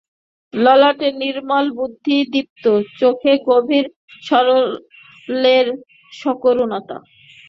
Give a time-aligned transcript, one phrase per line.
[0.53, 3.85] ললাটে নির্মল বুদ্ধির দীপ্তি, চোখে গভীর
[4.23, 5.67] সারল্যের
[6.13, 6.97] সকরুণতা।